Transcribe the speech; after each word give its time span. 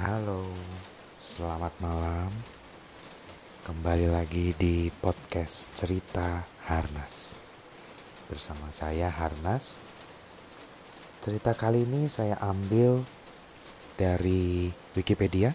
Halo, 0.00 0.48
selamat 1.20 1.76
malam. 1.76 2.32
Kembali 3.68 4.08
lagi 4.08 4.56
di 4.56 4.88
podcast 4.88 5.76
Cerita 5.76 6.40
Harnas. 6.64 7.36
Bersama 8.24 8.72
saya 8.72 9.12
Harnas. 9.12 9.76
Cerita 11.20 11.52
kali 11.52 11.84
ini 11.84 12.08
saya 12.08 12.40
ambil 12.40 13.04
dari 14.00 14.72
Wikipedia 14.96 15.52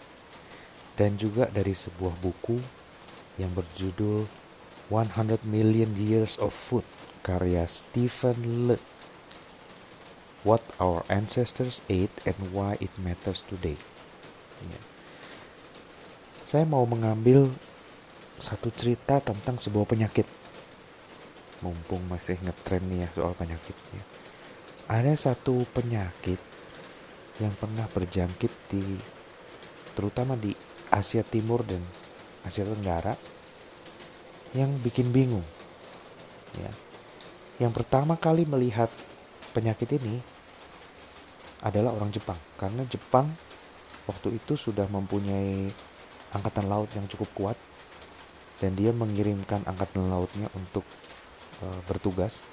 dan 0.94 1.18
juga 1.18 1.50
dari 1.50 1.74
sebuah 1.74 2.14
buku 2.22 2.62
yang 3.42 3.50
berjudul 3.50 4.30
100 4.94 5.42
Million 5.42 5.90
Years 5.98 6.38
of 6.38 6.54
Food 6.54 6.86
karya 7.26 7.66
Stephen 7.66 8.70
Le. 8.70 8.78
What 10.46 10.62
Our 10.78 11.02
Ancestors 11.10 11.82
Ate 11.90 12.14
and 12.30 12.54
Why 12.54 12.78
It 12.78 12.94
Matters 13.02 13.42
Today. 13.42 13.95
Ya. 14.64 14.82
Saya 16.48 16.64
mau 16.64 16.88
mengambil 16.88 17.52
satu 18.40 18.72
cerita 18.72 19.20
tentang 19.20 19.60
sebuah 19.60 19.88
penyakit. 19.90 20.28
Mumpung 21.64 22.04
masih 22.08 22.40
ngetren 22.44 22.84
nih 22.88 23.04
ya 23.04 23.10
soal 23.16 23.34
penyakitnya. 23.36 24.04
Ada 24.86 25.32
satu 25.32 25.66
penyakit 25.74 26.38
yang 27.42 27.52
pernah 27.58 27.90
berjangkit 27.90 28.52
di 28.72 28.84
terutama 29.98 30.38
di 30.38 30.54
Asia 30.92 31.26
Timur 31.26 31.66
dan 31.66 31.82
Asia 32.46 32.64
Tenggara 32.64 33.16
yang 34.54 34.78
bikin 34.80 35.10
bingung. 35.12 35.44
Ya. 36.56 36.72
Yang 37.60 37.84
pertama 37.84 38.20
kali 38.20 38.44
melihat 38.44 38.92
penyakit 39.56 39.88
ini 39.96 40.20
adalah 41.64 41.96
orang 41.96 42.12
Jepang 42.12 42.38
karena 42.60 42.84
Jepang 42.86 43.32
waktu 44.06 44.38
itu 44.38 44.54
sudah 44.58 44.86
mempunyai 44.90 45.70
angkatan 46.34 46.66
laut 46.70 46.90
yang 46.94 47.06
cukup 47.10 47.30
kuat 47.34 47.58
dan 48.60 48.76
dia 48.78 48.96
mengirimkan 48.96 49.66
angkatan 49.68 50.08
lautnya 50.08 50.48
untuk 50.56 50.84
e, 51.60 51.66
bertugas. 51.90 52.46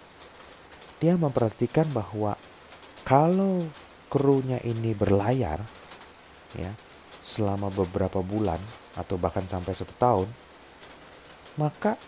Dia 0.99 1.19
memperhatikan 1.19 1.91
bahwa 1.91 2.39
kalau 3.03 3.67
krunya 4.07 4.63
ini 4.63 4.95
berlayar 4.95 5.63
ya 6.55 6.71
selama 7.23 7.73
beberapa 7.73 8.21
bulan 8.23 8.59
atau 8.95 9.17
bahkan 9.17 9.47
sampai 9.49 9.73
satu 9.73 9.95
tahun, 9.97 10.29
maka 11.59 11.99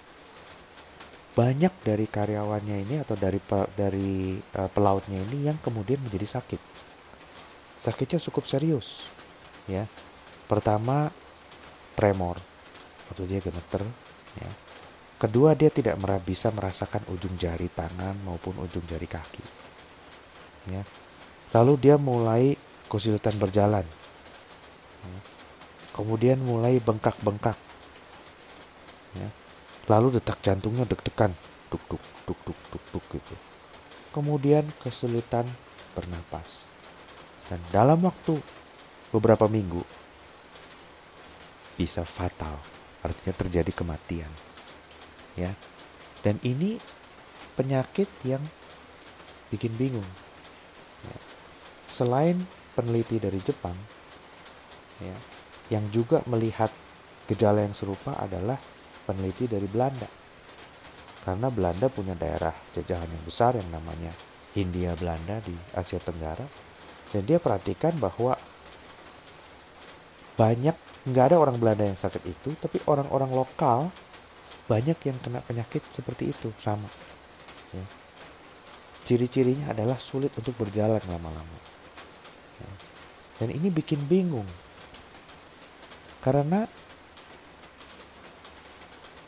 banyak 1.34 1.75
dari 1.83 2.06
karyawannya 2.06 2.86
ini 2.86 2.97
atau 3.03 3.19
dari 3.19 3.42
dari 3.75 4.39
uh, 4.39 4.70
pelautnya 4.70 5.19
ini 5.19 5.51
yang 5.51 5.58
kemudian 5.58 5.98
menjadi 5.98 6.39
sakit. 6.39 6.62
Sakitnya 7.83 8.23
cukup 8.23 8.47
serius 8.47 9.03
ya. 9.70 9.84
Pertama 10.51 11.11
tremor. 11.97 12.37
Atau 13.12 13.29
dia 13.29 13.39
gemeter 13.41 13.84
ya. 14.41 14.51
Kedua 15.15 15.55
dia 15.57 15.70
tidak 15.70 15.97
bisa 16.27 16.51
merasakan 16.51 17.07
ujung 17.09 17.39
jari 17.39 17.70
tangan 17.70 18.19
maupun 18.27 18.59
ujung 18.61 18.85
jari 18.85 19.09
kaki 19.09 19.45
ya. 20.69 20.83
Lalu 21.55 21.73
dia 21.81 21.97
mulai 22.01 22.59
kesulitan 22.91 23.37
berjalan 23.39 23.87
ya. 25.05 25.19
kemudian 25.95 26.41
mulai 26.42 26.83
bengkak-bengkak 26.83 27.57
ya. 29.17 29.29
Lalu 29.89 30.19
detak 30.20 30.41
jantungnya 30.41 30.89
deg-degan 30.89 31.33
tuk 31.69 31.83
tuk 31.89 32.03
tuk 32.25 32.39
tuk 32.45 32.59
tuk 32.73 32.85
tuk 32.91 33.05
gitu. 33.12 33.35
Kemudian 34.15 34.65
kesulitan 34.81 35.47
bernapas. 35.92 36.67
Dan 37.51 37.61
dalam 37.69 38.01
waktu 38.01 38.41
beberapa 39.15 39.47
minggu. 39.47 39.87
Bisa 41.79 42.03
fatal. 42.03 42.59
Artinya 43.07 43.34
terjadi 43.39 43.70
kematian. 43.70 44.31
Ya. 45.39 45.55
Dan 46.27 46.42
ini 46.42 46.83
penyakit 47.55 48.11
yang 48.27 48.42
bikin 49.55 49.70
bingung. 49.79 50.07
Ya. 51.05 51.19
selain 51.85 52.41
peneliti 52.73 53.20
dari 53.20 53.36
Jepang 53.45 53.77
ya 55.05 55.13
yang 55.73 55.85
juga 55.92 56.20
melihat 56.29 56.73
gejala 57.24 57.64
yang 57.64 57.73
serupa 57.73 58.17
adalah 58.20 58.61
peneliti 59.08 59.48
dari 59.48 59.64
Belanda. 59.64 60.08
Karena 61.24 61.48
Belanda 61.48 61.89
punya 61.89 62.13
daerah 62.13 62.53
jajahan 62.77 63.08
yang 63.08 63.24
besar 63.24 63.57
yang 63.57 63.69
namanya 63.73 64.13
Hindia 64.53 64.92
Belanda 64.92 65.41
di 65.41 65.57
Asia 65.73 65.97
Tenggara. 65.97 66.45
Dan 67.08 67.24
dia 67.24 67.41
perhatikan 67.41 67.97
bahwa 67.97 68.33
banyak 70.34 70.77
nggak 71.05 71.24
ada 71.30 71.36
orang 71.39 71.56
Belanda 71.61 71.86
yang 71.86 71.98
sakit 71.98 72.22
itu 72.27 72.56
tapi 72.58 72.83
orang-orang 72.90 73.30
lokal 73.30 73.92
banyak 74.64 74.96
yang 75.05 75.18
kena 75.20 75.45
penyakit 75.45 75.84
seperti 75.92 76.33
itu 76.33 76.48
sama. 76.61 76.89
Ya. 77.74 77.84
ciri-cirinya 79.05 79.77
adalah 79.77 80.00
sulit 80.00 80.33
untuk 80.40 80.56
berjalan 80.56 81.02
lama-lama. 81.05 81.58
Ya. 82.56 82.70
dan 83.42 83.48
ini 83.52 83.68
bikin 83.68 84.00
bingung. 84.08 84.48
Karena 86.24 86.64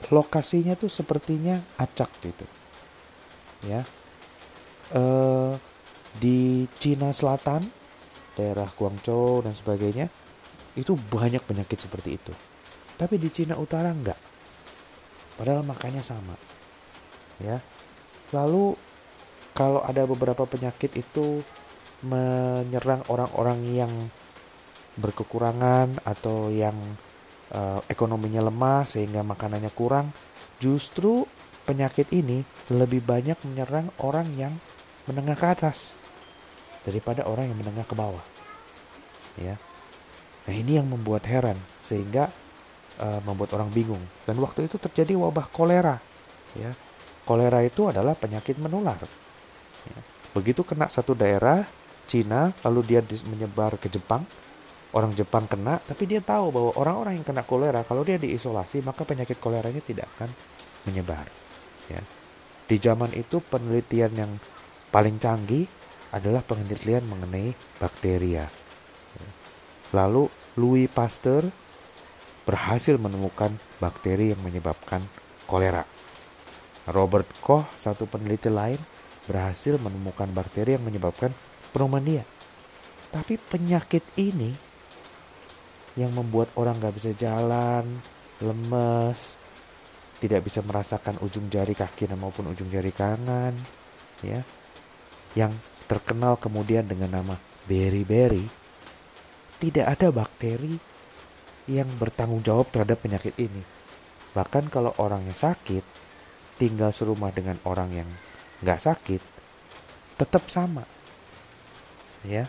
lokasinya 0.08 0.72
tuh 0.78 0.88
sepertinya 0.88 1.60
acak 1.76 2.08
gitu. 2.24 2.46
Ya. 3.68 3.84
E, 4.94 5.02
di 6.16 6.64
Cina 6.80 7.12
Selatan 7.12 7.66
daerah 8.38 8.70
Guangzhou 8.72 9.44
dan 9.44 9.52
sebagainya 9.52 10.08
itu 10.76 10.92
banyak 10.94 11.40
penyakit 11.42 11.80
seperti 11.80 12.20
itu. 12.20 12.32
Tapi 12.96 13.16
di 13.16 13.28
Cina 13.32 13.56
Utara 13.56 13.92
enggak. 13.92 14.16
Padahal 15.36 15.64
makanya 15.64 16.00
sama. 16.00 16.36
Ya. 17.40 17.60
Lalu 18.32 18.76
kalau 19.56 19.80
ada 19.84 20.04
beberapa 20.04 20.44
penyakit 20.44 20.92
itu 20.96 21.40
menyerang 22.04 23.04
orang-orang 23.08 23.60
yang 23.72 23.92
berkekurangan 24.96 26.00
atau 26.04 26.48
yang 26.52 26.76
uh, 27.52 27.80
ekonominya 27.88 28.44
lemah 28.44 28.84
sehingga 28.88 29.20
makanannya 29.24 29.72
kurang, 29.72 30.12
justru 30.60 31.24
penyakit 31.68 32.08
ini 32.12 32.44
lebih 32.72 33.04
banyak 33.04 33.36
menyerang 33.44 33.92
orang 34.00 34.28
yang 34.36 34.54
menengah 35.08 35.36
ke 35.36 35.46
atas 35.46 35.92
daripada 36.84 37.26
orang 37.28 37.50
yang 37.50 37.58
menengah 37.58 37.84
ke 37.84 37.94
bawah. 37.96 38.24
Ya. 39.36 39.60
Nah 40.46 40.54
ini 40.54 40.78
yang 40.78 40.86
membuat 40.86 41.26
heran 41.26 41.58
sehingga 41.82 42.30
uh, 43.02 43.20
membuat 43.26 43.54
orang 43.58 43.70
bingung. 43.70 44.00
Dan 44.24 44.38
waktu 44.38 44.70
itu 44.70 44.78
terjadi 44.78 45.18
wabah 45.18 45.50
kolera. 45.50 45.98
Ya, 46.56 46.72
kolera 47.28 47.60
itu 47.66 47.90
adalah 47.90 48.16
penyakit 48.16 48.56
menular. 48.56 48.96
Ya. 49.84 49.98
Begitu 50.32 50.64
kena 50.64 50.88
satu 50.88 51.12
daerah 51.12 51.66
Cina, 52.06 52.54
lalu 52.62 52.94
dia 52.96 53.00
menyebar 53.26 53.76
ke 53.76 53.90
Jepang. 53.90 54.22
Orang 54.94 55.12
Jepang 55.12 55.44
kena, 55.44 55.82
tapi 55.82 56.08
dia 56.08 56.22
tahu 56.22 56.54
bahwa 56.54 56.70
orang-orang 56.78 57.20
yang 57.20 57.26
kena 57.26 57.44
kolera 57.44 57.84
kalau 57.84 58.06
dia 58.06 58.16
diisolasi 58.16 58.80
maka 58.80 59.04
penyakit 59.04 59.36
koleranya 59.36 59.82
tidak 59.82 60.08
akan 60.16 60.30
menyebar. 60.88 61.26
Ya. 61.90 62.00
Di 62.66 62.80
zaman 62.80 63.12
itu 63.12 63.42
penelitian 63.42 64.12
yang 64.14 64.32
paling 64.88 65.20
canggih 65.20 65.68
adalah 66.14 66.40
penelitian 66.40 67.04
mengenai 67.04 67.52
bakteria. 67.76 68.48
Lalu 69.96 70.28
Louis 70.60 70.92
Pasteur 70.92 71.48
berhasil 72.44 73.00
menemukan 73.00 73.48
bakteri 73.80 74.36
yang 74.36 74.44
menyebabkan 74.44 75.00
kolera. 75.48 75.88
Robert 76.92 77.26
Koch, 77.40 77.64
satu 77.80 78.04
peneliti 78.04 78.52
lain, 78.52 78.78
berhasil 79.24 79.80
menemukan 79.80 80.28
bakteri 80.36 80.76
yang 80.76 80.84
menyebabkan 80.84 81.32
pneumonia. 81.72 82.28
Tapi 83.08 83.40
penyakit 83.40 84.04
ini 84.20 84.52
yang 85.96 86.12
membuat 86.12 86.52
orang 86.60 86.76
gak 86.76 86.94
bisa 86.94 87.16
jalan, 87.16 87.88
lemes, 88.44 89.40
tidak 90.20 90.44
bisa 90.44 90.60
merasakan 90.60 91.16
ujung 91.24 91.48
jari 91.48 91.72
kaki 91.72 92.12
maupun 92.14 92.52
ujung 92.52 92.68
jari 92.68 92.92
kanan, 92.92 93.56
ya, 94.20 94.44
yang 95.32 95.56
terkenal 95.88 96.36
kemudian 96.36 96.84
dengan 96.84 97.16
nama 97.16 97.34
beriberi 97.64 98.65
tidak 99.56 99.86
ada 99.96 100.08
bakteri 100.12 100.76
yang 101.66 101.88
bertanggung 101.98 102.44
jawab 102.44 102.70
terhadap 102.70 103.02
penyakit 103.02 103.34
ini. 103.40 103.62
Bahkan 104.36 104.68
kalau 104.68 104.92
orangnya 105.00 105.32
sakit, 105.32 105.84
tinggal 106.60 106.92
serumah 106.92 107.32
dengan 107.32 107.56
orang 107.64 107.90
yang 108.04 108.08
nggak 108.60 108.80
sakit, 108.80 109.22
tetap 110.20 110.46
sama. 110.52 110.84
Ya, 112.26 112.48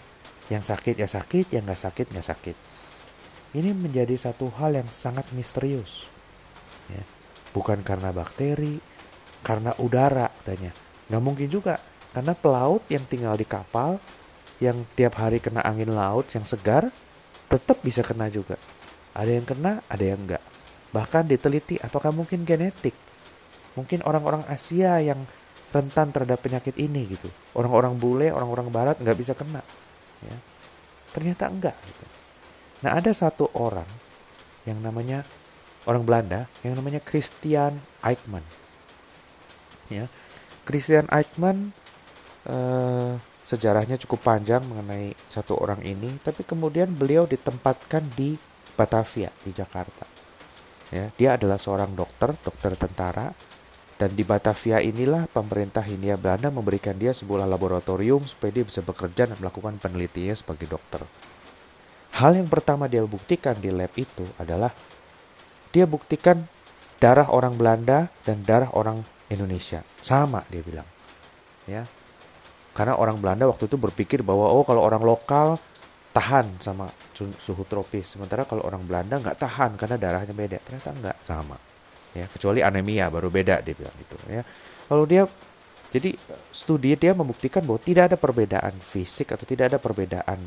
yang 0.51 0.63
sakit 0.63 0.99
ya 0.99 1.07
sakit, 1.07 1.55
yang 1.55 1.63
nggak 1.67 1.81
sakit 1.81 2.05
nggak 2.11 2.27
sakit. 2.27 2.55
Ini 3.55 3.71
menjadi 3.71 4.13
satu 4.19 4.51
hal 4.59 4.75
yang 4.75 4.89
sangat 4.91 5.31
misterius. 5.31 6.05
Ya, 6.91 7.03
bukan 7.55 7.81
karena 7.81 8.11
bakteri, 8.11 8.79
karena 9.41 9.71
udara 9.79 10.27
katanya. 10.43 10.75
Nggak 11.07 11.23
mungkin 11.23 11.47
juga, 11.47 11.79
karena 12.11 12.35
pelaut 12.35 12.83
yang 12.91 13.07
tinggal 13.07 13.39
di 13.39 13.47
kapal 13.47 13.95
yang 14.57 14.85
tiap 14.97 15.17
hari 15.21 15.37
kena 15.37 15.61
angin 15.61 15.93
laut 15.93 16.25
yang 16.33 16.43
segar 16.43 16.89
tetap 17.47 17.79
bisa 17.85 18.01
kena 18.01 18.27
juga. 18.27 18.57
Ada 19.13 19.31
yang 19.37 19.45
kena, 19.45 19.81
ada 19.87 20.03
yang 20.03 20.19
enggak. 20.21 20.43
Bahkan 20.93 21.29
diteliti 21.29 21.77
apakah 21.81 22.13
mungkin 22.13 22.45
genetik. 22.45 22.93
Mungkin 23.77 24.01
orang-orang 24.05 24.41
Asia 24.49 24.97
yang 25.01 25.21
rentan 25.69 26.09
terhadap 26.09 26.41
penyakit 26.41 26.73
ini 26.81 27.05
gitu. 27.13 27.29
Orang-orang 27.53 27.97
bule, 27.97 28.33
orang-orang 28.33 28.67
barat 28.73 28.95
nggak 28.97 29.17
bisa 29.17 29.33
kena. 29.37 29.61
Ya. 30.25 30.37
Ternyata 31.13 31.49
enggak. 31.49 31.77
Gitu. 31.81 32.03
Nah 32.85 32.97
ada 32.97 33.09
satu 33.13 33.49
orang 33.57 33.87
yang 34.67 34.77
namanya 34.83 35.23
orang 35.87 36.03
Belanda 36.03 36.45
yang 36.61 36.75
namanya 36.75 36.99
Christian 36.99 37.79
Eichmann. 38.03 38.43
Ya, 39.87 40.11
Christian 40.67 41.07
Eichmann 41.07 41.71
eh, 42.43 43.15
sejarahnya 43.47 43.95
cukup 44.03 44.27
panjang 44.27 44.59
mengenai 44.67 45.15
satu 45.31 45.55
orang 45.55 45.79
ini, 45.87 46.19
tapi 46.19 46.43
kemudian 46.43 46.91
beliau 46.91 47.23
ditempatkan 47.23 48.03
di 48.19 48.35
Batavia 48.75 49.31
di 49.47 49.55
Jakarta. 49.55 50.03
Ya, 50.91 51.07
dia 51.15 51.39
adalah 51.39 51.55
seorang 51.55 51.95
dokter, 51.95 52.35
dokter 52.43 52.75
tentara, 52.75 53.31
dan 53.97 54.13
di 54.13 54.21
Batavia 54.27 54.83
inilah 54.83 55.25
pemerintah 55.31 55.81
Hindia 55.81 56.19
Belanda 56.19 56.53
memberikan 56.53 56.93
dia 56.99 57.15
sebuah 57.15 57.49
laboratorium 57.49 58.27
supaya 58.27 58.51
dia 58.51 58.65
bisa 58.67 58.85
bekerja 58.85 59.31
dan 59.31 59.37
melakukan 59.41 59.79
penelitiannya 59.81 60.35
sebagai 60.37 60.67
dokter. 60.69 61.01
Hal 62.19 62.37
yang 62.37 62.45
pertama 62.45 62.85
dia 62.85 63.01
buktikan 63.07 63.57
di 63.57 63.73
lab 63.73 63.91
itu 63.97 64.27
adalah 64.37 64.69
dia 65.73 65.89
buktikan 65.89 66.45
darah 67.01 67.29
orang 67.33 67.57
Belanda 67.57 68.09
dan 68.21 68.45
darah 68.45 68.69
orang 68.77 69.01
Indonesia 69.33 69.81
sama 69.99 70.45
dia 70.53 70.61
bilang. 70.61 70.87
Ya. 71.65 71.89
Karena 72.77 72.93
orang 72.93 73.17
Belanda 73.17 73.49
waktu 73.49 73.65
itu 73.65 73.73
berpikir 73.73 74.21
bahwa 74.21 74.53
oh 74.53 74.61
kalau 74.61 74.85
orang 74.85 75.01
lokal 75.01 75.57
tahan 76.13 76.61
sama 76.61 76.85
suhu 77.17 77.65
tropis, 77.65 78.13
sementara 78.13 78.45
kalau 78.45 78.61
orang 78.61 78.85
Belanda 78.85 79.17
nggak 79.17 79.37
tahan 79.41 79.73
karena 79.81 79.97
darahnya 79.97 80.37
beda. 80.37 80.61
Ternyata 80.61 80.93
nggak 80.93 81.17
sama. 81.25 81.57
Ya, 82.13 82.29
kecuali 82.29 82.61
anemia 82.61 83.09
baru 83.09 83.33
beda 83.33 83.65
dia 83.65 83.73
bilang 83.73 83.97
gitu 83.97 84.13
ya. 84.29 84.45
Lalu 84.93 85.03
dia 85.09 85.23
jadi 85.89 86.13
studi 86.53 86.93
dia 86.93 87.17
membuktikan 87.17 87.65
bahwa 87.65 87.81
tidak 87.81 88.13
ada 88.13 88.17
perbedaan 88.21 88.77
fisik 88.77 89.33
atau 89.33 89.49
tidak 89.49 89.73
ada 89.73 89.79
perbedaan 89.81 90.37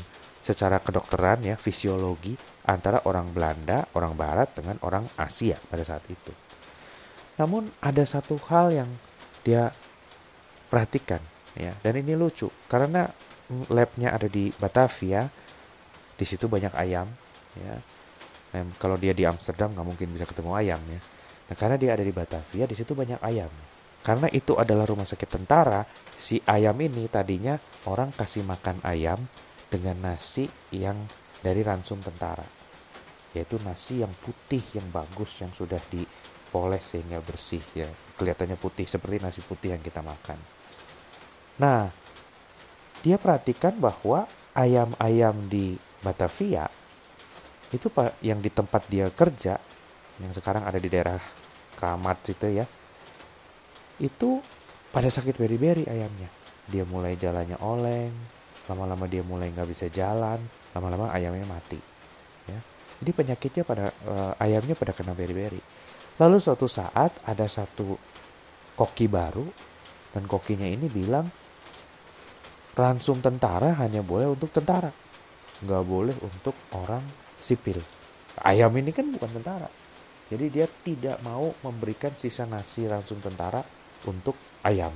secara 0.41 0.79
kedokteran 0.79 1.43
ya 1.43 1.59
fisiologi 1.59 2.33
antara 2.65 3.03
orang 3.05 3.29
Belanda, 3.35 3.91
orang 3.93 4.15
Barat 4.15 4.55
dengan 4.55 4.79
orang 4.87 5.03
Asia 5.19 5.59
pada 5.67 5.83
saat 5.83 6.07
itu. 6.07 6.31
Namun 7.35 7.67
ada 7.83 8.03
satu 8.07 8.39
hal 8.47 8.71
yang 8.71 8.89
dia 9.43 9.73
perhatikan 10.71 11.30
ya 11.55 11.75
dan 11.83 11.93
ini 11.99 12.15
lucu 12.15 12.47
karena 12.71 13.11
labnya 13.67 14.15
ada 14.15 14.31
di 14.31 14.47
Batavia 14.55 15.27
di 16.15 16.25
situ 16.25 16.47
banyak 16.47 16.71
ayam 16.77 17.09
ya. 17.57 17.75
Nah, 18.51 18.67
kalau 18.75 18.99
dia 18.99 19.15
di 19.15 19.23
Amsterdam 19.23 19.71
nggak 19.75 19.87
mungkin 19.87 20.07
bisa 20.11 20.27
ketemu 20.27 20.51
ayam 20.55 20.79
ya. 20.87 20.99
Nah 21.51 21.55
karena 21.57 21.75
dia 21.75 21.91
ada 21.95 22.03
di 22.03 22.13
Batavia 22.13 22.69
di 22.69 22.75
situ 22.75 22.95
banyak 22.95 23.19
ayam. 23.19 23.51
Karena 24.01 24.29
itu 24.33 24.57
adalah 24.57 24.85
rumah 24.87 25.05
sakit 25.05 25.29
tentara 25.29 25.85
si 26.13 26.41
ayam 26.47 26.77
ini 26.81 27.05
tadinya 27.05 27.57
orang 27.85 28.09
kasih 28.13 28.41
makan 28.45 28.81
ayam 28.81 29.19
dengan 29.69 30.13
nasi 30.13 30.47
yang 30.73 30.97
dari 31.41 31.65
ransum 31.65 31.99
tentara 31.99 32.45
yaitu 33.31 33.55
nasi 33.63 34.03
yang 34.03 34.11
putih 34.19 34.59
yang 34.75 34.91
bagus 34.91 35.39
yang 35.39 35.55
sudah 35.55 35.79
dipoles 35.87 36.83
sehingga 36.83 37.23
bersih 37.23 37.63
ya. 37.73 37.87
Kelihatannya 38.19 38.59
putih 38.59 38.85
seperti 38.85 39.17
nasi 39.23 39.41
putih 39.41 39.73
yang 39.73 39.81
kita 39.81 40.03
makan 40.03 40.60
Nah, 41.59 41.91
dia 43.01 43.17
perhatikan 43.17 43.75
bahwa 43.81 44.29
ayam-ayam 44.53 45.47
di 45.49 45.75
Batavia 46.03 46.69
itu 47.71 47.87
yang 48.19 48.43
di 48.43 48.51
tempat 48.51 48.83
dia 48.91 49.07
kerja 49.07 49.55
yang 50.19 50.31
sekarang 50.35 50.67
ada 50.67 50.75
di 50.75 50.91
daerah 50.91 51.17
Kramat 51.79 52.19
situ 52.27 52.61
ya 52.61 52.65
itu 53.97 54.43
pada 54.91 55.07
sakit 55.07 55.39
beri-beri 55.39 55.87
ayamnya. 55.87 56.29
Dia 56.67 56.83
mulai 56.85 57.15
jalannya 57.15 57.57
oleng 57.63 58.13
lama-lama 58.69 59.09
dia 59.09 59.25
mulai 59.25 59.49
nggak 59.49 59.67
bisa 59.67 59.89
jalan 59.89 60.37
lama-lama 60.77 61.09
ayamnya 61.09 61.47
mati 61.49 61.79
ya. 62.45 62.59
Jadi 63.01 63.11
penyakitnya 63.17 63.63
pada 63.65 63.89
uh, 64.05 64.33
ayamnya 64.37 64.77
pada 64.77 64.93
kena 64.93 65.17
beri-beri. 65.17 65.57
Lalu 66.21 66.37
suatu 66.37 66.69
saat 66.69 67.17
ada 67.25 67.49
satu 67.49 67.97
koki 68.77 69.09
baru 69.09 69.47
dan 70.13 70.27
kokinya 70.29 70.69
ini 70.69 70.85
bilang 70.85 71.25
ransum 72.75 73.19
tentara 73.19 73.75
hanya 73.79 73.99
boleh 73.99 74.31
untuk 74.31 74.51
tentara. 74.51 74.91
Nggak 75.61 75.83
boleh 75.85 76.15
untuk 76.23 76.55
orang 76.75 77.03
sipil. 77.37 77.77
Ayam 78.41 78.71
ini 78.79 78.95
kan 78.95 79.07
bukan 79.11 79.29
tentara. 79.41 79.69
Jadi 80.31 80.45
dia 80.47 80.63
tidak 80.65 81.19
mau 81.27 81.51
memberikan 81.59 82.15
sisa 82.15 82.47
nasi 82.47 82.87
ransum 82.87 83.19
tentara 83.19 83.59
untuk 84.07 84.39
ayam. 84.63 84.95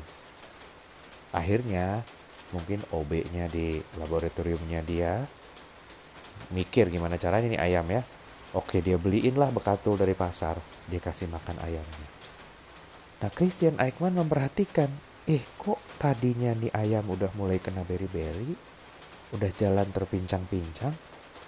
Akhirnya 1.35 1.99
mungkin 2.55 2.79
OB-nya 2.87 3.51
di 3.51 3.75
laboratoriumnya 3.99 4.79
dia 4.87 5.27
mikir 6.55 6.87
gimana 6.87 7.19
caranya 7.19 7.51
nih 7.51 7.61
ayam 7.61 7.85
ya. 7.91 8.01
Oke 8.55 8.79
dia 8.79 8.95
beliin 8.95 9.35
lah 9.35 9.51
bekatul 9.51 9.99
dari 9.99 10.15
pasar. 10.15 10.55
Dia 10.87 11.03
kasih 11.03 11.27
makan 11.27 11.59
ayamnya. 11.59 12.07
Nah 13.19 13.31
Christian 13.35 13.75
Eichmann 13.75 14.15
memperhatikan 14.15 14.87
eh 15.25 15.41
kok 15.57 15.97
tadinya 15.97 16.53
nih 16.53 16.69
ayam 16.69 17.09
udah 17.09 17.33
mulai 17.33 17.57
kena 17.57 17.81
beri-beri, 17.81 18.53
udah 19.33 19.51
jalan 19.57 19.89
terpincang-pincang, 19.89 20.93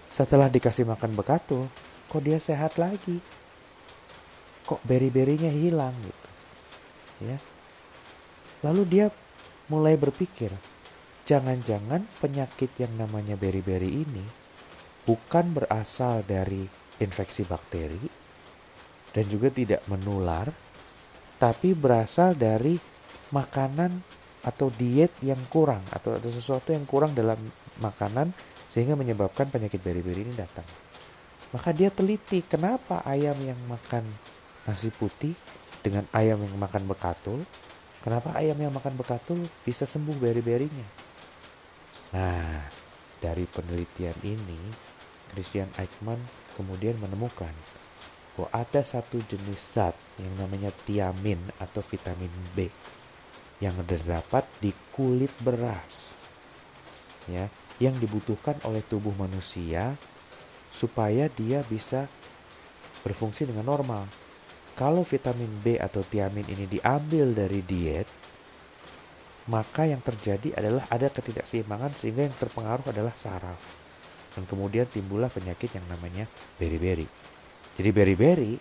setelah 0.10 0.50
dikasih 0.50 0.90
makan 0.90 1.14
bekatul, 1.14 1.70
kok 2.10 2.22
dia 2.26 2.42
sehat 2.42 2.82
lagi? 2.82 3.22
Kok 4.66 4.82
beri-berinya 4.82 5.54
hilang 5.54 5.94
gitu. 6.02 6.30
Ya. 7.22 7.38
Lalu 8.66 8.84
dia 8.90 9.06
mulai 9.70 9.94
berpikir, 9.94 10.50
jangan-jangan 11.22 12.02
penyakit 12.18 12.74
yang 12.82 12.98
namanya 12.98 13.38
beri-beri 13.38 14.02
ini 14.02 14.26
bukan 15.06 15.54
berasal 15.54 16.26
dari 16.26 16.66
infeksi 16.98 17.46
bakteri 17.46 18.10
dan 19.14 19.26
juga 19.30 19.54
tidak 19.54 19.86
menular, 19.86 20.50
tapi 21.38 21.78
berasal 21.78 22.34
dari 22.34 22.97
makanan 23.32 24.04
atau 24.46 24.72
diet 24.72 25.12
yang 25.20 25.40
kurang 25.52 25.84
atau 25.92 26.16
ada 26.16 26.30
sesuatu 26.32 26.72
yang 26.72 26.88
kurang 26.88 27.12
dalam 27.12 27.38
makanan 27.84 28.32
sehingga 28.68 28.96
menyebabkan 28.96 29.52
penyakit 29.52 29.80
beri-beri 29.84 30.28
ini 30.28 30.34
datang. 30.36 30.68
Maka 31.56 31.72
dia 31.72 31.88
teliti 31.88 32.44
kenapa 32.44 33.04
ayam 33.08 33.36
yang 33.40 33.60
makan 33.68 34.04
nasi 34.68 34.92
putih 34.92 35.32
dengan 35.80 36.04
ayam 36.12 36.44
yang 36.44 36.56
makan 36.60 36.84
bekatul, 36.84 37.40
kenapa 38.04 38.36
ayam 38.36 38.60
yang 38.60 38.72
makan 38.76 39.00
bekatul 39.00 39.40
bisa 39.64 39.88
sembuh 39.88 40.16
beri-berinya. 40.20 40.88
Nah, 42.12 42.68
dari 43.24 43.48
penelitian 43.48 44.16
ini, 44.28 44.60
Christian 45.32 45.72
Eichmann 45.80 46.20
kemudian 46.60 47.00
menemukan 47.00 47.52
bahwa 48.36 48.48
ada 48.54 48.84
satu 48.84 49.18
jenis 49.24 49.60
zat 49.60 49.96
yang 50.20 50.36
namanya 50.38 50.70
tiamin 50.86 51.40
atau 51.58 51.82
vitamin 51.82 52.32
B 52.54 52.68
yang 53.58 53.74
terdapat 53.86 54.46
di 54.62 54.70
kulit 54.94 55.34
beras 55.42 56.18
ya 57.26 57.50
yang 57.78 57.94
dibutuhkan 58.02 58.58
oleh 58.66 58.82
tubuh 58.82 59.14
manusia 59.14 59.94
supaya 60.74 61.30
dia 61.30 61.62
bisa 61.66 62.10
berfungsi 63.06 63.46
dengan 63.50 63.66
normal. 63.66 64.06
Kalau 64.78 65.02
vitamin 65.02 65.50
B 65.62 65.78
atau 65.78 66.06
tiamin 66.06 66.46
ini 66.54 66.70
diambil 66.70 67.34
dari 67.34 67.66
diet, 67.66 68.06
maka 69.50 69.90
yang 69.90 70.02
terjadi 70.06 70.54
adalah 70.54 70.86
ada 70.90 71.10
ketidakseimbangan 71.10 71.98
sehingga 71.98 72.26
yang 72.30 72.36
terpengaruh 72.38 72.94
adalah 72.94 73.14
saraf. 73.18 73.58
Dan 74.38 74.46
kemudian 74.46 74.86
timbullah 74.86 75.34
penyakit 75.34 75.74
yang 75.74 75.86
namanya 75.90 76.30
beri-beri. 76.62 77.10
Jadi 77.74 77.90
beri-beri 77.90 78.54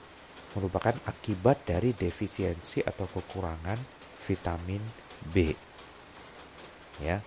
merupakan 0.57 0.97
akibat 1.05 1.69
dari 1.69 1.93
defisiensi 1.93 2.81
atau 2.81 3.05
kekurangan 3.05 3.96
vitamin 4.27 4.83
B. 5.31 5.55
Ya. 6.99 7.23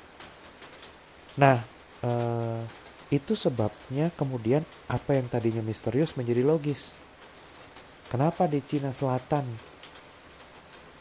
Nah, 1.40 1.64
eh, 2.04 2.62
itu 3.10 3.34
sebabnya 3.34 4.12
kemudian 4.14 4.62
apa 4.92 5.18
yang 5.18 5.32
tadinya 5.32 5.64
misterius 5.64 6.14
menjadi 6.20 6.44
logis. 6.46 6.94
Kenapa 8.10 8.50
di 8.50 8.60
Cina 8.66 8.92
Selatan 8.92 9.46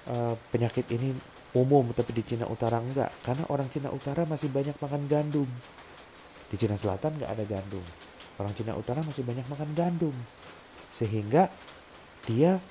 eh, 0.09 0.35
penyakit 0.55 0.87
ini 0.95 1.13
umum 1.57 1.91
tapi 1.97 2.15
di 2.15 2.23
Cina 2.23 2.47
Utara 2.47 2.79
enggak? 2.79 3.11
Karena 3.25 3.45
orang 3.51 3.69
Cina 3.69 3.91
Utara 3.91 4.23
masih 4.25 4.49
banyak 4.49 4.77
makan 4.79 5.03
gandum. 5.11 5.49
Di 6.49 6.57
Cina 6.57 6.79
Selatan 6.79 7.21
enggak 7.21 7.33
ada 7.35 7.45
gandum. 7.45 7.85
Orang 8.39 8.55
Cina 8.55 8.79
Utara 8.79 9.03
masih 9.03 9.27
banyak 9.27 9.45
makan 9.51 9.75
gandum. 9.75 10.15
Sehingga 10.95 11.51
dia 12.25 12.63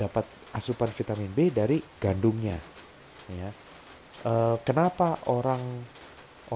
dapat 0.00 0.24
asupan 0.56 0.88
vitamin 0.88 1.28
B 1.28 1.52
dari 1.52 1.76
gandumnya 2.00 2.56
ya 3.28 3.52
e, 4.24 4.32
kenapa 4.64 5.20
orang 5.28 5.60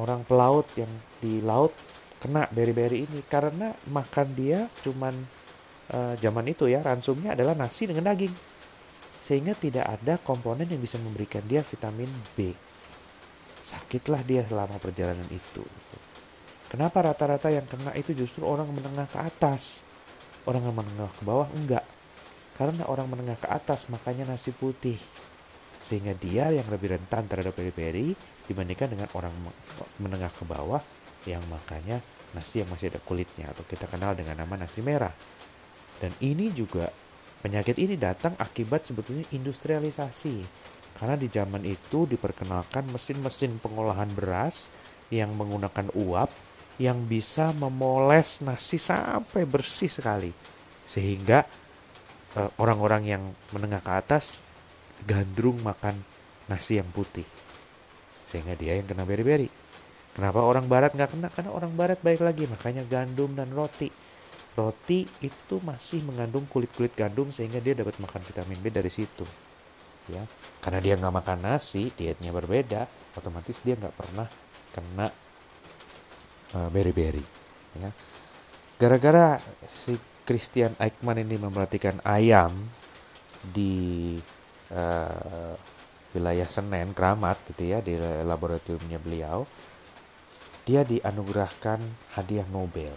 orang 0.01 0.25
pelaut 0.25 0.65
yang 0.81 0.89
di 1.21 1.45
laut 1.45 1.77
kena 2.25 2.49
beri-beri 2.49 3.05
ini 3.05 3.21
karena 3.29 3.69
makan 3.93 4.29
dia 4.33 4.65
cuman 4.81 5.13
uh, 5.93 6.17
zaman 6.17 6.49
itu 6.49 6.65
ya 6.73 6.81
ransumnya 6.81 7.37
adalah 7.37 7.53
nasi 7.53 7.85
dengan 7.85 8.09
daging 8.09 8.33
sehingga 9.25 9.57
tidak 9.57 9.89
ada 9.89 10.21
komponen 10.21 10.69
yang 10.69 10.81
bisa 10.85 11.01
memberikan 11.01 11.41
dia 11.49 11.65
vitamin 11.65 12.13
B. 12.37 12.53
Sakitlah 13.65 14.21
dia 14.21 14.45
selama 14.45 14.77
perjalanan 14.77 15.25
itu. 15.33 15.65
Kenapa 16.69 17.09
rata-rata 17.09 17.49
yang 17.49 17.65
kena 17.65 17.97
itu 17.97 18.13
justru 18.13 18.45
orang 18.45 18.69
menengah 18.69 19.09
ke 19.09 19.17
atas? 19.17 19.81
Orang 20.45 20.69
yang 20.69 20.77
menengah 20.77 21.09
ke 21.09 21.23
bawah 21.25 21.49
enggak. 21.57 21.81
Karena 22.55 22.87
orang 22.87 23.11
menengah 23.11 23.39
ke 23.39 23.49
atas 23.51 23.91
makanya 23.91 24.31
nasi 24.31 24.55
putih. 24.55 24.99
Sehingga 25.85 26.17
dia 26.17 26.49
yang 26.55 26.65
lebih 26.71 26.97
rentan 26.97 27.29
terhadap 27.29 27.53
peri-peri 27.53 28.15
dibandingkan 28.49 28.95
dengan 28.95 29.09
orang 29.13 29.35
menengah 30.01 30.33
ke 30.33 30.47
bawah 30.47 30.81
yang 31.29 31.43
makanya 31.51 32.01
nasi 32.33 32.65
yang 32.65 32.71
masih 32.71 32.95
ada 32.95 33.01
kulitnya 33.03 33.53
atau 33.53 33.67
kita 33.67 33.91
kenal 33.91 34.17
dengan 34.17 34.39
nama 34.39 34.55
nasi 34.65 34.81
merah. 34.81 35.13
Dan 35.99 36.11
ini 36.23 36.51
juga 36.51 36.89
Penyakit 37.45 37.77
ini 37.77 38.01
datang 38.01 38.33
akibat 38.41 38.89
sebetulnya 38.89 39.29
industrialisasi. 39.29 40.41
Karena 40.97 41.13
di 41.13 41.29
zaman 41.29 41.61
itu 41.69 42.09
diperkenalkan 42.09 42.89
mesin-mesin 42.89 43.61
pengolahan 43.61 44.09
beras 44.17 44.73
yang 45.13 45.37
menggunakan 45.37 45.93
uap 45.93 46.33
yang 46.81 47.05
bisa 47.05 47.53
memoles 47.53 48.41
nasi 48.41 48.81
sampai 48.81 49.45
bersih 49.45 49.93
sekali. 49.93 50.33
Sehingga 50.89 51.45
eh, 51.45 51.64
orang-orang 52.59 53.03
yang 53.07 53.23
menengah 53.55 53.81
ke 53.83 53.93
atas 53.95 54.43
gandrung 55.07 55.61
makan 55.63 55.95
nasi 56.51 56.83
yang 56.83 56.89
putih. 56.91 57.27
Sehingga 58.31 58.59
dia 58.59 58.75
yang 58.75 58.87
kena 58.87 59.07
beri-beri. 59.07 59.47
Kenapa 60.15 60.47
orang 60.47 60.67
barat 60.71 60.95
nggak 60.95 61.11
kena? 61.15 61.29
Karena 61.31 61.51
orang 61.51 61.75
barat 61.75 61.99
baik 62.03 62.23
lagi, 62.23 62.47
makanya 62.47 62.87
gandum 62.87 63.35
dan 63.35 63.51
roti 63.51 63.91
roti 64.55 65.03
itu 65.23 65.59
masih 65.67 66.07
mengandung 66.07 66.47
kulit-kulit 66.47 66.95
gandum 66.95 67.35
sehingga 67.35 67.59
dia 67.59 67.75
dapat 67.75 67.99
makan 67.99 68.23
vitamin 68.23 68.59
B 68.63 68.71
dari 68.71 68.91
situ 68.91 69.27
ya 70.07 70.23
karena 70.63 70.79
dia 70.79 70.95
nggak 70.95 71.15
makan 71.15 71.39
nasi 71.43 71.91
dietnya 71.91 72.31
berbeda 72.31 72.87
otomatis 73.19 73.59
dia 73.67 73.75
nggak 73.75 73.95
pernah 73.99 74.29
kena 74.71 75.07
uh, 76.55 76.69
berry-berry 76.71 77.25
ya 77.83 77.91
gara-gara 78.79 79.43
si 79.75 79.99
Christian 80.25 80.73
Eichmann 80.81 81.21
ini 81.21 81.37
memperhatikan 81.37 82.01
ayam 82.05 82.53
di 83.45 84.17
uh, 84.73 85.53
wilayah 86.17 86.49
Senen 86.49 86.97
Keramat 86.97 87.37
gitu 87.53 87.69
ya 87.69 87.85
di 87.85 87.97
laboratoriumnya 88.01 88.99
beliau 88.99 89.45
dia 90.65 90.81
dianugerahkan 90.81 91.85
hadiah 92.17 92.49
Nobel 92.49 92.97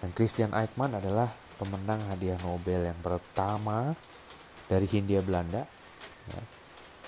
dan 0.00 0.12
Christian 0.12 0.52
Eichmann 0.52 0.96
adalah 0.96 1.32
pemenang 1.56 2.00
hadiah 2.12 2.36
Nobel 2.44 2.84
yang 2.84 3.00
pertama 3.00 3.96
dari 4.68 4.86
Hindia 4.86 5.24
Belanda. 5.24 5.64
Ya. 6.28 6.42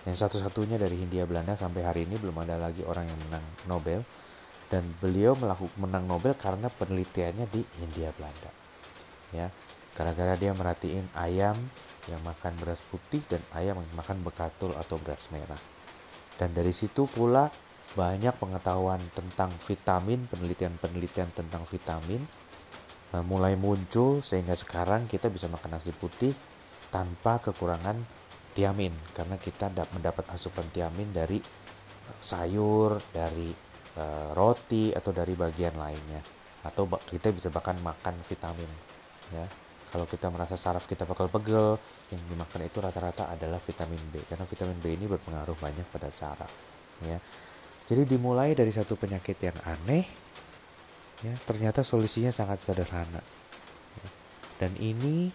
Yang 0.08 0.24
satu-satunya 0.24 0.80
dari 0.80 0.96
Hindia 0.96 1.28
Belanda 1.28 1.52
sampai 1.52 1.84
hari 1.84 2.08
ini 2.08 2.16
belum 2.16 2.34
ada 2.40 2.56
lagi 2.56 2.80
orang 2.86 3.04
yang 3.04 3.20
menang 3.28 3.44
Nobel. 3.68 4.00
Dan 4.68 4.84
beliau 5.00 5.32
melakukan 5.36 5.76
menang 5.80 6.04
Nobel 6.04 6.36
karena 6.36 6.68
penelitiannya 6.68 7.46
di 7.48 7.60
Hindia 7.80 8.12
Belanda. 8.16 8.50
Ya, 9.34 9.52
gara-gara 9.92 10.32
dia 10.40 10.56
merhatiin 10.56 11.04
ayam 11.12 11.56
yang 12.08 12.20
makan 12.24 12.56
beras 12.56 12.80
putih 12.88 13.20
dan 13.28 13.44
ayam 13.52 13.76
yang 13.76 13.94
makan 13.94 14.24
bekatul 14.24 14.72
atau 14.72 14.96
beras 14.96 15.28
merah. 15.28 15.60
Dan 16.40 16.56
dari 16.56 16.72
situ 16.72 17.04
pula 17.04 17.52
banyak 17.92 18.32
pengetahuan 18.36 19.00
tentang 19.12 19.52
vitamin, 19.64 20.24
penelitian-penelitian 20.28 21.28
tentang 21.32 21.64
vitamin 21.68 22.20
uh, 23.12 23.24
mulai 23.24 23.56
muncul 23.56 24.20
sehingga 24.24 24.56
sekarang 24.56 25.08
kita 25.08 25.28
bisa 25.28 25.48
makan 25.48 25.76
nasi 25.76 25.92
putih 25.92 26.32
tanpa 26.88 27.40
kekurangan 27.44 28.00
tiamin. 28.56 28.92
Karena 29.12 29.36
kita 29.36 29.68
mendapat 29.92 30.24
asupan 30.32 30.64
tiamin 30.72 31.12
dari 31.12 31.40
sayur, 32.22 32.96
dari 33.12 33.52
uh, 34.00 34.32
roti 34.32 34.96
atau 34.96 35.12
dari 35.12 35.36
bagian 35.36 35.76
lainnya. 35.76 36.24
Atau 36.64 36.88
kita 36.88 37.28
bisa 37.32 37.52
bahkan 37.52 37.76
makan 37.80 38.16
vitamin 38.24 38.87
ya. 39.34 39.46
Kalau 39.88 40.04
kita 40.04 40.28
merasa 40.28 40.60
saraf 40.60 40.84
kita 40.84 41.08
bakal 41.08 41.32
pegel, 41.32 41.80
yang 42.12 42.20
dimakan 42.28 42.60
itu 42.68 42.76
rata-rata 42.76 43.32
adalah 43.32 43.56
vitamin 43.56 44.00
B 44.12 44.20
karena 44.28 44.44
vitamin 44.44 44.76
B 44.80 44.92
ini 44.92 45.08
berpengaruh 45.08 45.56
banyak 45.56 45.86
pada 45.88 46.12
saraf 46.12 46.52
ya. 47.04 47.16
Jadi 47.88 48.04
dimulai 48.04 48.52
dari 48.52 48.68
satu 48.68 49.00
penyakit 49.00 49.40
yang 49.40 49.56
aneh 49.64 50.04
ya 51.24 51.34
ternyata 51.42 51.82
solusinya 51.82 52.30
sangat 52.30 52.62
sederhana 52.62 53.18
dan 54.58 54.74
ini 54.78 55.30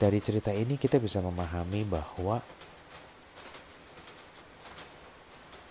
dari 0.00 0.20
cerita 0.20 0.52
ini 0.52 0.80
kita 0.80 0.96
bisa 0.96 1.20
memahami 1.20 1.84
bahwa 1.84 2.40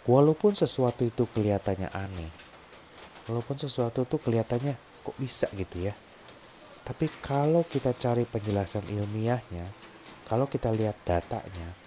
walaupun 0.06 0.54
sesuatu 0.54 1.02
itu 1.02 1.26
kelihatannya 1.34 1.90
aneh 1.90 2.30
walaupun 3.26 3.58
sesuatu 3.58 4.06
itu 4.06 4.18
kelihatannya 4.22 4.78
kok 5.02 5.18
bisa 5.18 5.50
gitu 5.58 5.90
ya 5.90 5.94
tapi 6.84 7.08
kalau 7.24 7.64
kita 7.64 7.96
cari 7.96 8.28
penjelasan 8.28 8.84
ilmiahnya 8.92 9.66
kalau 10.28 10.48
kita 10.48 10.72
lihat 10.72 11.00
datanya 11.08 11.84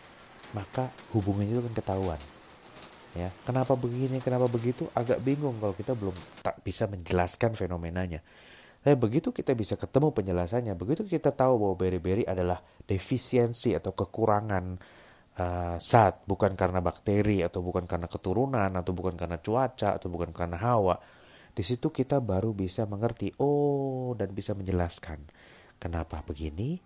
maka 0.56 0.88
hubungannya 1.12 1.58
itu 1.58 1.62
kan 1.68 1.74
ketahuan. 1.76 2.20
Ya 3.16 3.32
kenapa 3.48 3.76
begini 3.76 4.20
kenapa 4.20 4.48
begitu 4.48 4.88
agak 4.92 5.20
bingung 5.24 5.56
kalau 5.60 5.72
kita 5.72 5.96
belum 5.96 6.16
tak 6.44 6.60
bisa 6.64 6.88
menjelaskan 6.88 7.56
fenomenanya. 7.56 8.20
Tapi 8.80 8.96
begitu 8.96 9.32
kita 9.34 9.56
bisa 9.56 9.74
ketemu 9.74 10.14
penjelasannya 10.14 10.72
begitu 10.78 11.02
kita 11.04 11.34
tahu 11.34 11.58
bahwa 11.58 11.74
beri-beri 11.74 12.22
adalah 12.22 12.62
defisiensi 12.86 13.74
atau 13.74 13.92
kekurangan 13.96 14.64
uh, 15.40 15.76
zat 15.82 16.22
bukan 16.28 16.54
karena 16.54 16.78
bakteri 16.78 17.42
atau 17.42 17.66
bukan 17.66 17.84
karena 17.88 18.06
keturunan 18.06 18.70
atau 18.70 18.92
bukan 18.94 19.18
karena 19.18 19.42
cuaca 19.42 19.98
atau 19.98 20.06
bukan 20.06 20.30
karena 20.30 20.60
hawa 20.60 20.96
di 21.56 21.64
situ 21.64 21.88
kita 21.88 22.20
baru 22.20 22.52
bisa 22.52 22.84
mengerti 22.84 23.32
oh 23.40 24.12
dan 24.12 24.36
bisa 24.36 24.52
menjelaskan 24.52 25.24
kenapa 25.80 26.20
begini 26.20 26.76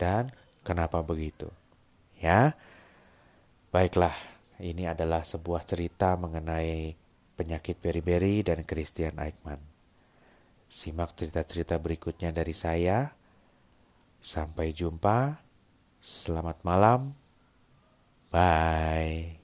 dan 0.00 0.32
kenapa 0.64 1.04
begitu 1.04 1.52
ya 2.16 2.56
baiklah 3.68 4.16
ini 4.64 4.88
adalah 4.88 5.26
sebuah 5.26 5.68
cerita 5.68 6.16
mengenai 6.16 6.94
penyakit 7.34 7.82
beri-beri 7.82 8.46
dan 8.46 8.62
Christian 8.62 9.18
Eichmann. 9.18 9.58
Simak 10.70 11.18
cerita-cerita 11.18 11.76
berikutnya 11.82 12.30
dari 12.30 12.54
saya. 12.54 13.12
Sampai 14.22 14.72
jumpa. 14.72 15.42
Selamat 16.00 16.62
malam. 16.64 17.12
Bye. 18.32 19.43